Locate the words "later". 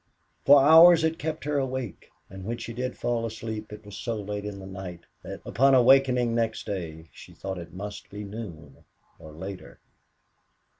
9.31-9.79